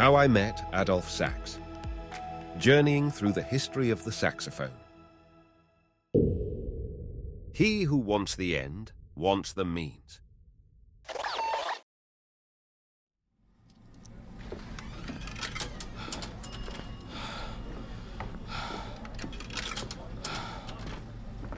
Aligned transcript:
How 0.00 0.14
I 0.14 0.28
Met 0.28 0.66
Adolphe 0.72 1.10
Sax. 1.10 1.58
Journeying 2.56 3.10
through 3.10 3.32
the 3.32 3.42
history 3.42 3.90
of 3.90 4.02
the 4.02 4.10
saxophone. 4.10 4.70
He 7.52 7.82
who 7.82 7.98
wants 7.98 8.34
the 8.34 8.56
end 8.56 8.92
wants 9.14 9.52
the 9.52 9.66
means. 9.66 10.22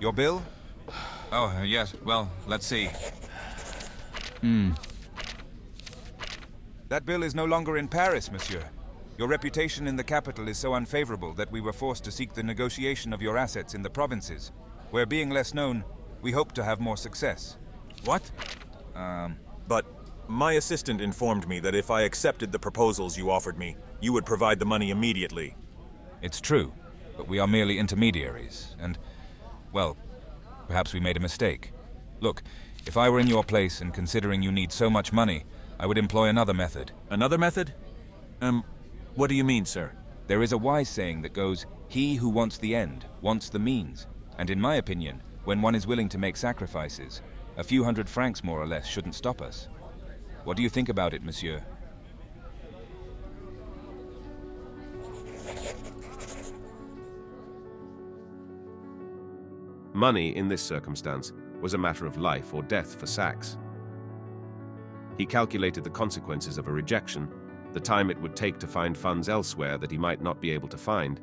Your 0.01 0.13
bill? 0.13 0.43
Oh, 1.31 1.63
yes. 1.65 1.95
Well, 2.05 2.29
let's 2.49 2.67
see. 2.67 2.91
Hmm. 4.41 4.73
That 6.93 7.07
bill 7.07 7.23
is 7.23 7.35
no 7.35 7.47
longer 7.47 7.79
in 7.79 7.89
Paris, 7.89 8.31
monsieur. 8.31 8.69
Your 9.17 9.27
reputation 9.27 9.89
in 9.89 9.97
the 9.97 10.05
capital 10.05 10.47
is 10.47 10.59
so 10.59 10.75
unfavorable 10.75 11.33
that 11.33 11.51
we 11.51 11.63
were 11.63 11.73
forced 11.73 12.05
to 12.05 12.11
seek 12.11 12.35
the 12.35 12.43
negotiation 12.43 13.15
of 13.15 13.23
your 13.23 13.39
assets 13.39 13.73
in 13.73 13.81
the 13.81 13.89
provinces, 13.89 14.53
where 14.91 15.07
being 15.07 15.31
less 15.31 15.55
known, 15.55 15.85
we 16.21 16.33
hope 16.33 16.53
to 16.53 16.63
have 16.63 16.81
more 16.81 16.99
success. 16.99 17.57
What? 18.05 18.31
Um, 18.95 19.39
But 19.67 19.87
my 20.29 20.53
assistant 20.53 21.01
informed 21.01 21.49
me 21.49 21.61
that 21.61 21.75
if 21.75 21.91
I 21.91 22.03
accepted 22.03 22.53
the 22.53 22.59
proposals 22.59 23.17
you 23.17 23.31
offered 23.31 23.57
me, 23.57 23.79
you 24.03 24.13
would 24.13 24.27
provide 24.27 24.59
the 24.59 24.67
money 24.67 24.91
immediately. 24.91 25.57
it's 26.21 26.43
true, 26.43 26.75
but 27.17 27.27
we 27.27 27.39
are 27.39 27.49
merely 27.49 27.79
intermediaries, 27.79 28.77
and, 28.79 28.99
well, 29.73 29.97
perhaps 30.69 30.93
we 30.93 31.01
made 31.01 31.17
a 31.17 31.21
mistake. 31.21 31.73
Look, 32.21 32.43
if 32.85 32.99
I 32.99 33.09
were 33.09 33.19
in 33.19 33.29
your 33.29 33.45
place 33.45 33.81
and 33.81 33.95
considering 33.95 34.43
you 34.43 34.53
need 34.53 34.73
so 34.73 34.91
much 34.91 35.11
money, 35.11 35.47
I 35.83 35.87
would 35.87 35.99
employ 35.99 36.29
another 36.29 36.55
method. 36.55 36.93
Another 37.11 37.37
method? 37.37 37.75
Um, 38.41 38.63
what 39.17 39.27
do 39.27 39.35
you 39.35 39.43
mean, 39.43 39.65
sir? 39.65 39.91
There 40.29 40.45
is 40.45 40.53
a 40.53 40.59
wise 40.59 40.89
saying 40.89 41.23
that 41.23 41.33
goes, 41.33 41.67
He 41.89 42.15
who 42.15 42.29
wants 42.29 42.57
the 42.57 42.73
end 42.73 43.05
wants 43.21 43.49
the 43.49 43.59
means. 43.59 44.07
And 44.39 44.49
in 44.49 44.61
my 44.61 44.77
opinion, 44.77 45.25
when 45.43 45.61
one 45.61 45.75
is 45.75 45.85
willing 45.85 46.09
to 46.11 46.19
make 46.19 46.37
sacrifices, 46.37 47.21
a 47.57 47.65
few 47.65 47.83
hundred 47.83 48.09
francs 48.09 48.45
more 48.45 48.63
or 48.63 48.67
less 48.69 48.87
shouldn't 48.87 49.17
stop 49.17 49.43
us. 49.43 49.67
What 50.45 50.57
do 50.57 50.63
you 50.63 50.69
think 50.69 50.89
about 50.89 51.15
it, 51.15 51.25
monsieur? 51.25 51.65
Money, 59.93 60.37
in 60.37 60.47
this 60.47 60.63
circumstance, 60.63 61.33
was 61.61 61.75
a 61.75 61.79
matter 61.79 62.07
of 62.07 62.19
life 62.19 62.55
or 62.55 62.63
death 62.63 62.95
for 62.95 63.07
Sax. 63.07 63.59
He 65.19 65.27
calculated 65.27 65.85
the 65.85 65.91
consequences 65.91 66.59
of 66.59 66.69
a 66.69 66.73
rejection, 66.73 67.29
the 67.73 67.81
time 67.81 68.11
it 68.11 68.21
would 68.21 68.37
take 68.37 68.59
to 68.59 68.67
find 68.67 68.97
funds 68.97 69.29
elsewhere 69.29 69.79
that 69.79 69.91
he 69.91 69.99
might 69.99 70.23
not 70.23 70.41
be 70.41 70.51
able 70.51 70.69
to 70.69 70.79
find, 70.79 71.21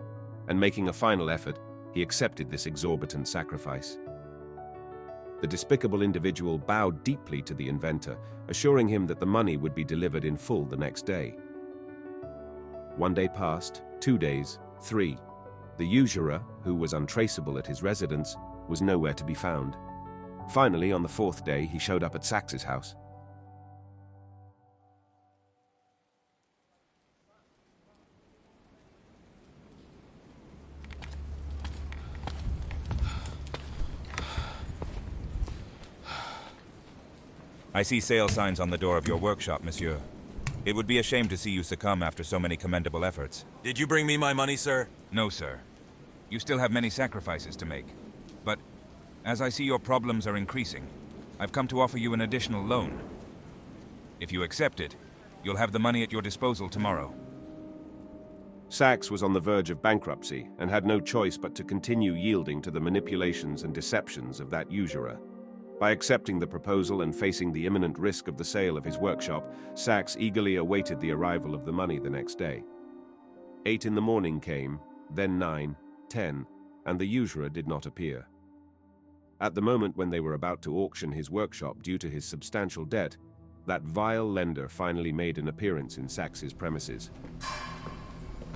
and 0.48 0.60
making 0.60 0.90
a 0.90 0.94
final 0.94 1.30
effort, 1.30 1.60
he 1.94 2.02
accepted 2.02 2.50
this 2.50 2.66
exorbitant 2.66 3.28
sacrifice. 3.28 3.98
The 5.42 5.48
despicable 5.48 6.02
individual 6.02 6.58
bowed 6.58 7.04
deeply 7.04 7.42
to 7.44 7.54
the 7.54 7.70
inventor, 7.70 8.18
assuring 8.48 8.88
him 8.88 9.08
that 9.08 9.20
the 9.20 9.26
money 9.26 9.58
would 9.58 9.76
be 9.76 9.84
delivered 9.84 10.26
in 10.26 10.36
full 10.36 10.66
the 10.66 10.78
next 10.78 11.06
day. 11.06 11.36
One 12.98 13.14
day 13.14 13.28
passed, 13.28 13.84
two 14.00 14.18
days, 14.18 14.60
three. 14.82 15.18
The 15.78 15.86
usurer, 15.86 16.42
who 16.64 16.76
was 16.76 16.94
untraceable 16.94 17.58
at 17.58 17.68
his 17.68 17.82
residence, 17.82 18.36
was 18.68 18.82
nowhere 18.82 19.14
to 19.14 19.24
be 19.24 19.34
found. 19.34 19.78
Finally, 20.50 20.92
on 20.92 21.04
the 21.04 21.08
fourth 21.08 21.46
day, 21.46 21.66
he 21.66 21.80
showed 21.80 22.04
up 22.04 22.16
at 22.16 22.26
Sax's 22.26 22.64
house. 22.64 22.96
I 37.72 37.84
see 37.84 38.00
sale 38.00 38.30
signs 38.30 38.60
on 38.60 38.72
the 38.72 38.80
door 38.80 38.98
of 38.98 39.08
your 39.08 39.18
workshop, 39.18 39.64
monsieur. 39.64 40.00
It 40.66 40.76
would 40.76 40.88
be 40.88 40.98
a 40.98 41.04
shame 41.04 41.28
to 41.30 41.38
see 41.38 41.52
you 41.52 41.62
succumb 41.62 42.02
after 42.02 42.24
so 42.24 42.40
many 42.40 42.58
commendable 42.58 43.06
efforts. 43.06 43.46
Did 43.64 43.78
you 43.78 43.86
bring 43.86 44.08
me 44.08 44.18
my 44.18 44.34
money, 44.34 44.56
sir? 44.56 44.88
No, 45.12 45.30
sir. 45.30 45.62
You 46.32 46.40
still 46.40 46.58
have 46.58 46.72
many 46.72 46.90
sacrifices 46.90 47.56
to 47.58 47.68
make. 47.68 47.86
But 48.44 48.60
as 49.24 49.40
I 49.40 49.50
see 49.50 49.66
your 49.66 49.78
problems 49.78 50.26
are 50.26 50.36
increasing, 50.36 50.88
I've 51.40 51.52
come 51.52 51.68
to 51.68 51.80
offer 51.80 52.00
you 52.00 52.14
an 52.14 52.22
additional 52.22 52.66
loan. 52.66 53.00
If 54.20 54.32
you 54.32 54.42
accept 54.42 54.80
it, 54.80 54.96
you'll 55.44 55.56
have 55.58 55.72
the 55.72 55.80
money 55.80 56.02
at 56.02 56.12
your 56.12 56.24
disposal 56.24 56.70
tomorrow. 56.70 57.14
Sax 58.70 59.12
was 59.12 59.22
on 59.22 59.34
the 59.34 59.40
verge 59.40 59.70
of 59.70 59.82
bankruptcy 59.82 60.48
and 60.58 60.72
had 60.72 60.86
no 60.86 61.00
choice 61.00 61.38
but 61.38 61.54
to 61.56 61.64
continue 61.64 62.14
yielding 62.14 62.64
to 62.64 62.72
the 62.72 62.80
manipulations 62.80 63.62
and 63.62 63.74
deceptions 63.76 64.40
of 64.40 64.50
that 64.50 64.72
usurer. 64.72 65.20
By 65.80 65.92
accepting 65.92 66.40
the 66.40 66.48
proposal 66.48 67.04
and 67.04 67.16
facing 67.16 67.54
the 67.54 67.66
imminent 67.66 67.98
risk 67.98 68.28
of 68.28 68.38
the 68.38 68.44
sale 68.44 68.76
of 68.76 68.84
his 68.84 68.98
workshop, 68.98 69.50
Sax 69.76 70.18
eagerly 70.20 70.58
awaited 70.58 71.00
the 71.00 71.12
arrival 71.12 71.56
of 71.56 71.66
the 71.66 71.72
money 71.72 72.00
the 72.00 72.10
next 72.10 72.38
day. 72.38 72.64
Eight 73.66 73.86
in 73.86 73.96
the 73.96 74.02
morning 74.02 74.42
came, 74.42 74.80
then 75.14 75.40
nine, 75.40 75.78
ten, 76.10 76.46
and 76.86 77.00
the 77.00 77.06
usurer 77.06 77.48
did 77.48 77.68
not 77.68 77.86
appear. 77.86 78.28
At 79.40 79.56
the 79.56 79.62
moment 79.62 79.96
when 79.96 80.10
they 80.10 80.20
were 80.20 80.34
about 80.34 80.62
to 80.64 80.78
auction 80.80 81.14
his 81.14 81.32
workshop 81.32 81.82
due 81.82 81.98
to 81.98 82.10
his 82.10 82.26
substantial 82.26 82.84
debt, 82.84 83.16
that 83.66 83.84
vile 83.84 84.30
lender 84.30 84.68
finally 84.68 85.14
made 85.14 85.38
an 85.38 85.48
appearance 85.48 85.98
in 85.98 86.10
Sax's 86.10 86.54
premises. 86.54 87.12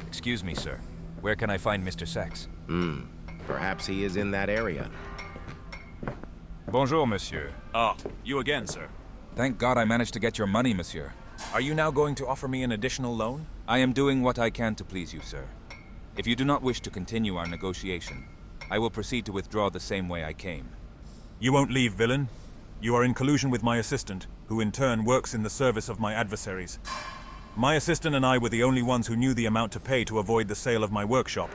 Excuse 0.07 0.44
me, 0.44 0.55
sir. 0.55 0.78
Where 1.22 1.35
can 1.35 1.50
I 1.50 1.57
find 1.57 1.88
Mr. 1.88 2.05
Sax? 2.05 2.50
Hmm. 2.67 3.01
Perhaps 3.47 3.85
he 3.85 4.03
is 4.03 4.17
in 4.17 4.31
that 4.31 4.50
area. 4.50 4.90
Bonjour, 6.68 7.06
monsieur. 7.06 7.51
Ah, 7.75 7.96
you 8.24 8.40
again, 8.40 8.66
sir. 8.66 8.88
Thank 9.35 9.57
God 9.57 9.78
I 9.78 9.85
managed 9.85 10.13
to 10.13 10.19
get 10.19 10.38
your 10.38 10.47
money, 10.47 10.74
monsieur. 10.74 11.13
Are 11.53 11.62
you 11.62 11.74
now 11.74 11.91
going 11.91 12.16
to 12.16 12.28
offer 12.28 12.47
me 12.47 12.63
an 12.63 12.72
additional 12.72 13.16
loan? 13.16 13.47
I 13.68 13.79
am 13.79 13.94
doing 13.94 14.24
what 14.24 14.40
I 14.40 14.50
can 14.50 14.73
to 14.75 14.85
please 14.85 15.13
you, 15.13 15.22
sir. 15.22 15.46
If 16.18 16.25
you 16.25 16.35
do 16.35 16.46
not 16.46 16.63
wish 16.63 16.79
to 16.81 16.90
continue 16.90 17.35
our 17.35 17.46
negotiation, 17.46 18.25
I 18.72 18.79
will 18.79 18.90
proceed 18.90 19.25
to 19.25 19.31
withdraw 19.31 19.69
the 19.69 19.79
same 19.79 20.07
way 20.07 20.23
I 20.23 20.34
came. 20.34 20.69
You 21.40 21.52
won't 21.52 21.72
leave, 21.72 21.94
villain. 21.94 22.29
You 22.81 22.96
are 22.96 23.03
in 23.03 23.13
collusion 23.13 23.50
with 23.50 23.62
my 23.62 23.78
assistant, 23.78 24.28
who 24.47 24.62
in 24.62 24.72
turn 24.72 25.03
works 25.06 25.34
in 25.34 25.44
the 25.44 25.50
service 25.50 25.90
of 25.90 26.00
my 26.00 26.13
adversaries. 26.13 26.79
My 27.56 27.75
assistant 27.75 28.16
and 28.16 28.25
I 28.25 28.38
were 28.38 28.50
the 28.50 28.63
only 28.63 28.81
ones 28.81 29.07
who 29.07 29.16
knew 29.16 29.34
the 29.34 29.46
amount 29.46 29.73
to 29.73 29.79
pay 29.79 30.03
to 30.06 30.19
avoid 30.19 30.47
the 30.47 30.56
sale 30.56 30.84
of 30.84 30.91
my 30.91 31.03
workshop. 31.06 31.52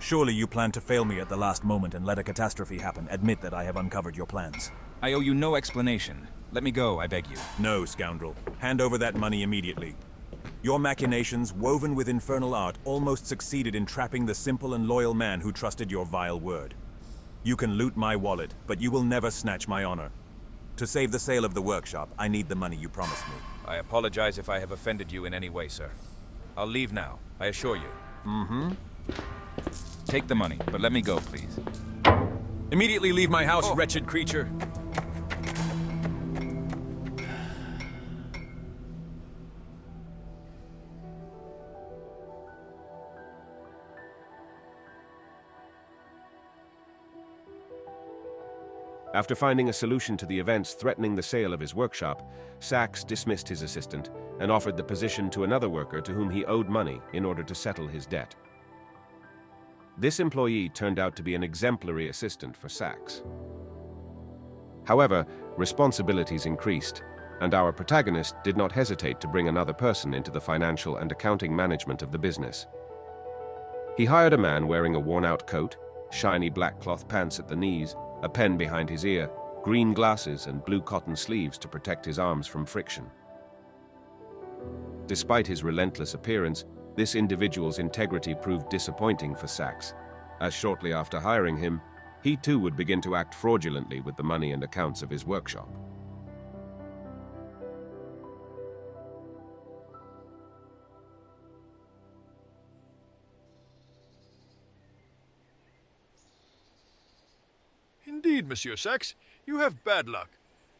Surely 0.00 0.32
you 0.32 0.46
plan 0.46 0.72
to 0.72 0.80
fail 0.80 1.04
me 1.04 1.20
at 1.20 1.28
the 1.28 1.36
last 1.36 1.62
moment 1.62 1.94
and 1.94 2.06
let 2.06 2.18
a 2.18 2.22
catastrophe 2.22 2.78
happen. 2.78 3.06
Admit 3.10 3.42
that 3.42 3.52
I 3.52 3.64
have 3.64 3.76
uncovered 3.76 4.16
your 4.16 4.26
plans. 4.26 4.72
I 5.02 5.12
owe 5.12 5.20
you 5.20 5.34
no 5.34 5.56
explanation. 5.56 6.26
Let 6.52 6.64
me 6.64 6.70
go, 6.70 6.98
I 6.98 7.06
beg 7.06 7.28
you. 7.28 7.36
No, 7.58 7.84
scoundrel. 7.84 8.34
Hand 8.58 8.80
over 8.80 8.96
that 8.96 9.14
money 9.14 9.42
immediately. 9.42 9.94
Your 10.62 10.78
machinations, 10.78 11.52
woven 11.52 11.94
with 11.94 12.08
infernal 12.08 12.54
art, 12.54 12.78
almost 12.86 13.26
succeeded 13.26 13.74
in 13.74 13.84
trapping 13.84 14.24
the 14.24 14.34
simple 14.34 14.72
and 14.72 14.88
loyal 14.88 15.12
man 15.12 15.38
who 15.38 15.52
trusted 15.52 15.90
your 15.90 16.06
vile 16.06 16.40
word. 16.40 16.74
You 17.42 17.54
can 17.54 17.74
loot 17.74 17.94
my 17.94 18.16
wallet, 18.16 18.54
but 18.66 18.80
you 18.80 18.90
will 18.90 19.04
never 19.04 19.30
snatch 19.30 19.68
my 19.68 19.84
honor. 19.84 20.10
To 20.76 20.86
save 20.86 21.12
the 21.12 21.18
sale 21.18 21.44
of 21.44 21.52
the 21.52 21.62
workshop, 21.62 22.08
I 22.18 22.26
need 22.26 22.48
the 22.48 22.54
money 22.54 22.76
you 22.76 22.88
promised 22.88 23.28
me. 23.28 23.34
I 23.66 23.76
apologize 23.76 24.38
if 24.38 24.48
I 24.48 24.60
have 24.60 24.72
offended 24.72 25.12
you 25.12 25.26
in 25.26 25.34
any 25.34 25.50
way, 25.50 25.68
sir. 25.68 25.90
I'll 26.56 26.66
leave 26.66 26.90
now, 26.90 27.18
I 27.38 27.46
assure 27.46 27.76
you. 27.76 27.90
Mm-hmm. 28.24 28.70
Take 30.06 30.26
the 30.26 30.34
money, 30.34 30.58
but 30.70 30.80
let 30.80 30.92
me 30.92 31.00
go, 31.00 31.18
please. 31.18 31.58
Immediately 32.70 33.12
leave 33.12 33.30
my 33.30 33.44
house, 33.44 33.64
Oh. 33.66 33.74
wretched 33.74 34.06
creature. 34.06 34.50
After 49.12 49.34
finding 49.34 49.68
a 49.68 49.72
solution 49.72 50.16
to 50.18 50.26
the 50.26 50.38
events 50.38 50.74
threatening 50.74 51.16
the 51.16 51.22
sale 51.22 51.52
of 51.52 51.58
his 51.58 51.74
workshop, 51.74 52.22
Sax 52.60 53.02
dismissed 53.02 53.48
his 53.48 53.62
assistant 53.62 54.08
and 54.38 54.52
offered 54.52 54.76
the 54.76 54.84
position 54.84 55.28
to 55.30 55.42
another 55.42 55.68
worker 55.68 56.00
to 56.00 56.12
whom 56.12 56.30
he 56.30 56.44
owed 56.44 56.68
money 56.68 57.00
in 57.12 57.24
order 57.24 57.42
to 57.42 57.54
settle 57.54 57.88
his 57.88 58.06
debt. 58.06 58.36
This 60.00 60.18
employee 60.18 60.70
turned 60.70 60.98
out 60.98 61.14
to 61.16 61.22
be 61.22 61.34
an 61.34 61.42
exemplary 61.42 62.08
assistant 62.08 62.56
for 62.56 62.70
Sax. 62.70 63.22
However, 64.84 65.26
responsibilities 65.58 66.46
increased, 66.46 67.02
and 67.42 67.52
our 67.52 67.70
protagonist 67.70 68.34
did 68.42 68.56
not 68.56 68.72
hesitate 68.72 69.20
to 69.20 69.28
bring 69.28 69.48
another 69.48 69.74
person 69.74 70.14
into 70.14 70.30
the 70.30 70.40
financial 70.40 70.96
and 70.96 71.12
accounting 71.12 71.54
management 71.54 72.00
of 72.00 72.12
the 72.12 72.18
business. 72.18 72.66
He 73.98 74.06
hired 74.06 74.32
a 74.32 74.38
man 74.38 74.66
wearing 74.66 74.94
a 74.94 75.00
worn-out 75.00 75.46
coat, 75.46 75.76
shiny 76.10 76.48
black 76.48 76.80
cloth 76.80 77.06
pants 77.06 77.38
at 77.38 77.46
the 77.46 77.54
knees, 77.54 77.94
a 78.22 78.28
pen 78.28 78.56
behind 78.56 78.88
his 78.88 79.04
ear, 79.04 79.30
green 79.62 79.92
glasses, 79.92 80.46
and 80.46 80.64
blue 80.64 80.80
cotton 80.80 81.14
sleeves 81.14 81.58
to 81.58 81.68
protect 81.68 82.06
his 82.06 82.18
arms 82.18 82.46
from 82.46 82.64
friction. 82.64 83.04
Despite 85.06 85.46
his 85.46 85.62
relentless 85.62 86.14
appearance, 86.14 86.64
this 86.96 87.14
individual's 87.14 87.78
integrity 87.78 88.34
proved 88.34 88.68
disappointing 88.68 89.34
for 89.34 89.46
Sax, 89.46 89.94
as 90.40 90.54
shortly 90.54 90.92
after 90.92 91.20
hiring 91.20 91.56
him, 91.56 91.80
he 92.22 92.36
too 92.36 92.58
would 92.58 92.76
begin 92.76 93.00
to 93.02 93.16
act 93.16 93.34
fraudulently 93.34 94.00
with 94.00 94.16
the 94.16 94.22
money 94.22 94.52
and 94.52 94.62
accounts 94.62 95.02
of 95.02 95.10
his 95.10 95.24
workshop. 95.24 95.68
Indeed, 108.06 108.48
Monsieur 108.48 108.76
Sax, 108.76 109.14
you 109.46 109.58
have 109.58 109.84
bad 109.84 110.08
luck. 110.08 110.28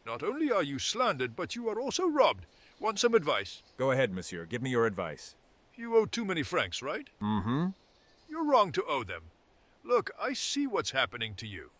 Not 0.05 0.21
only 0.21 0.51
are 0.51 0.63
you 0.63 0.79
slandered, 0.79 1.35
but 1.35 1.55
you 1.55 1.69
are 1.69 1.79
also 1.79 2.07
robbed. 2.07 2.45
Want 2.79 2.99
some 2.99 3.13
advice? 3.13 3.63
Go 3.77 3.91
ahead, 3.91 4.11
monsieur. 4.11 4.45
Give 4.45 4.61
me 4.61 4.69
your 4.69 4.85
advice. 4.85 5.35
You 5.75 5.95
owe 5.97 6.05
too 6.05 6.25
many 6.25 6.43
francs, 6.43 6.81
right? 6.81 7.09
Mm-hmm. 7.21 7.67
You're 8.29 8.45
wrong 8.45 8.71
to 8.73 8.83
owe 8.87 9.03
them. 9.03 9.23
Look, 9.83 10.11
I 10.19 10.33
see 10.33 10.67
what's 10.67 10.91
happening 10.91 11.33
to 11.35 11.47
you. 11.47 11.71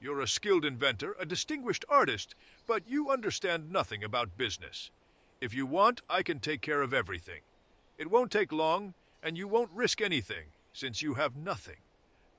You're 0.00 0.20
a 0.20 0.28
skilled 0.28 0.64
inventor, 0.64 1.14
a 1.20 1.26
distinguished 1.26 1.84
artist, 1.88 2.34
but 2.66 2.88
you 2.88 3.10
understand 3.10 3.70
nothing 3.70 4.02
about 4.02 4.38
business. 4.38 4.90
If 5.40 5.54
you 5.54 5.66
want, 5.66 6.00
I 6.08 6.22
can 6.22 6.40
take 6.40 6.62
care 6.62 6.80
of 6.80 6.94
everything. 6.94 7.40
It 7.98 8.10
won't 8.10 8.30
take 8.30 8.50
long, 8.50 8.94
and 9.22 9.36
you 9.36 9.46
won't 9.46 9.70
risk 9.72 10.00
anything, 10.00 10.46
since 10.72 11.02
you 11.02 11.14
have 11.14 11.36
nothing. 11.36 11.76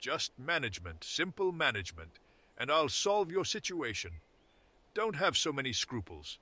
Just 0.00 0.32
management, 0.38 1.04
simple 1.04 1.52
management, 1.52 2.18
and 2.58 2.70
I'll 2.70 2.88
solve 2.88 3.30
your 3.30 3.44
situation. 3.44 4.10
Don't 4.94 5.16
have 5.16 5.36
so 5.36 5.52
many 5.52 5.72
scruples. 5.72 6.38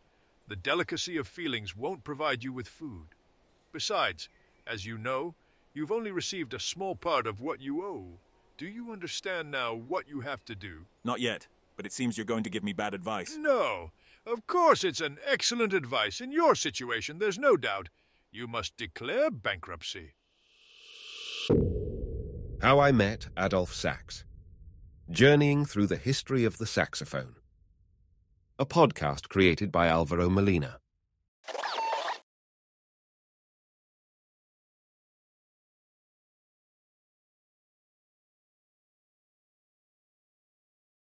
The 0.48 0.56
delicacy 0.56 1.16
of 1.18 1.28
feelings 1.28 1.76
won't 1.76 2.02
provide 2.02 2.42
you 2.42 2.52
with 2.52 2.66
food. 2.66 3.08
Besides, 3.72 4.28
as 4.70 4.86
you 4.86 4.96
know, 4.96 5.34
you've 5.74 5.90
only 5.90 6.12
received 6.12 6.54
a 6.54 6.60
small 6.60 6.94
part 6.94 7.26
of 7.26 7.40
what 7.40 7.60
you 7.60 7.82
owe. 7.82 8.20
Do 8.56 8.66
you 8.66 8.92
understand 8.92 9.50
now 9.50 9.74
what 9.74 10.08
you 10.08 10.20
have 10.20 10.44
to 10.44 10.54
do? 10.54 10.86
Not 11.02 11.20
yet, 11.20 11.48
but 11.76 11.86
it 11.86 11.92
seems 11.92 12.16
you're 12.16 12.24
going 12.24 12.44
to 12.44 12.50
give 12.50 12.62
me 12.62 12.72
bad 12.72 12.94
advice. 12.94 13.36
No. 13.36 13.90
Of 14.26 14.46
course, 14.46 14.84
it's 14.84 15.00
an 15.00 15.18
excellent 15.26 15.72
advice. 15.72 16.20
In 16.20 16.30
your 16.30 16.54
situation, 16.54 17.18
there's 17.18 17.38
no 17.38 17.56
doubt. 17.56 17.88
You 18.30 18.46
must 18.46 18.76
declare 18.76 19.30
bankruptcy. 19.30 20.14
How 22.62 22.78
I 22.78 22.92
Met 22.92 23.28
Adolphe 23.36 23.74
Sax 23.74 24.24
Journeying 25.10 25.64
Through 25.64 25.88
the 25.88 25.96
History 25.96 26.44
of 26.44 26.58
the 26.58 26.66
Saxophone. 26.66 27.34
A 28.58 28.66
podcast 28.66 29.28
created 29.28 29.72
by 29.72 29.88
Alvaro 29.88 30.28
Molina. 30.28 30.78